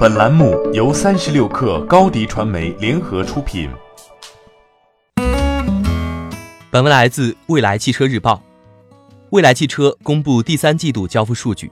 [0.00, 3.68] 本栏目由三十六氪高低传媒联合出品。
[6.70, 8.42] 本文来自未来汽车日报。
[9.28, 11.70] 未来汽车公布第三季度交付数据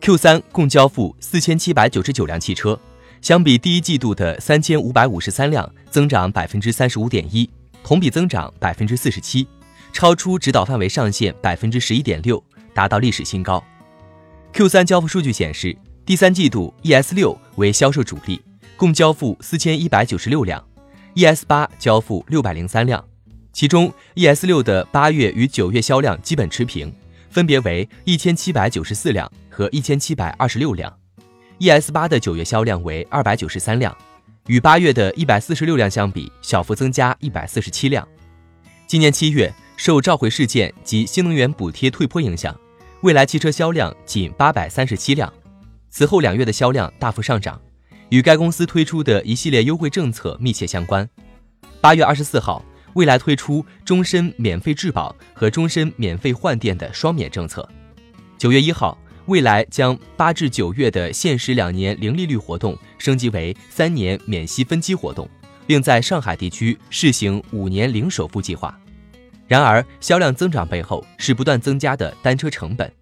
[0.00, 2.80] ，Q 三共交付四千七百九十九辆汽车，
[3.20, 7.50] 相比第一季度的三千五百五十三辆，增长百分之三十五点一，
[7.84, 9.46] 同比增长百分之四十七，
[9.92, 12.42] 超出指导范围上限百分之十一点六，
[12.72, 13.62] 达到历史新高。
[14.54, 15.76] Q 三交付数据显示。
[16.06, 18.40] 第三季度，ES 六为销售主力，
[18.76, 20.64] 共交付四千一百九十六辆
[21.16, 23.04] ；ES 八交付六百零三辆。
[23.52, 26.94] 其中，ES 六的八月与九月销量基本持平，
[27.30, 30.96] 分别为一千七百九十四辆和一千七百二十六辆
[31.58, 33.96] ；ES 八的九月销量为二百九十三辆，
[34.46, 38.06] 与八月的一百四十六辆相比，小幅增加一百四十七辆。
[38.86, 42.54] 今年七月，受召回事件及新能源补贴退坡影响，
[43.00, 45.32] 蔚来汽车销量仅八百三十七辆。
[45.90, 47.60] 此后两月的销量大幅上涨，
[48.10, 51.08] 与该公司推出的一系列优惠政策密切相关。
[51.80, 57.66] 八月二十四号，蔚来推出终身免费质保和终身免费换电的双免政策。
[58.36, 65.28] 九月一号，蔚来将八至九月的限时两年零利率活动升级为三年免息分期活动，
[65.66, 68.78] 并在上海地区试行五年零首付计划。
[69.46, 72.92] 然而，销量增长背后是不断增加的单车成本。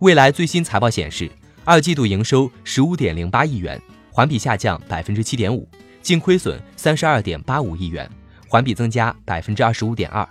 [0.00, 1.30] 蔚来最新财报显示。
[1.64, 3.80] 二季度营收十五点零八亿元，
[4.10, 5.68] 环比下降百分之七点五，
[6.00, 8.10] 净亏损三十二点八五亿元，
[8.48, 10.26] 环比增加百分之二十五点二。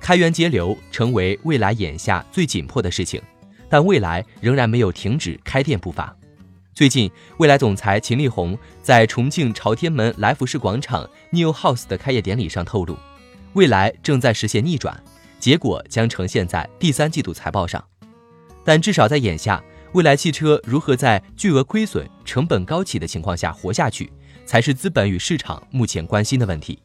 [0.00, 3.20] 开源节流成为未来眼下最紧迫的事情，
[3.68, 6.14] 但未来仍然没有停止开店步伐。
[6.72, 12.96] 最近，未来总裁秦力红在重庆朝天门来福士广场 New House 的开业典礼上透露，
[13.54, 15.02] 未来正在实现逆转，
[15.40, 17.84] 结果将呈现在第三季度财报上。
[18.64, 19.60] 但至少在眼下。
[19.94, 24.12] 未来汽车如何在巨额亏损、成本高企的情况下活下去，
[24.44, 26.80] 才是资本与市场目前关心的问题。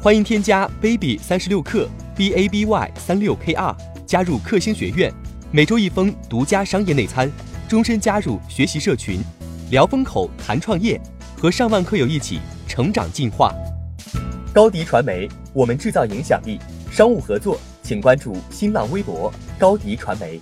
[0.00, 1.86] 欢迎添加 baby 三十六克
[2.16, 3.76] b a b y 三六 k r
[4.06, 5.12] 加入克星学院，
[5.52, 7.30] 每周一封独家商业内参，
[7.68, 9.20] 终身加入学习社群，
[9.70, 10.98] 聊风口谈创业，
[11.36, 13.54] 和上万课友一起成长进化。
[14.54, 16.58] 高迪传媒，我们制造影响力。
[16.90, 17.60] 商务合作。
[17.86, 20.40] 请关注新浪微博高迪传媒。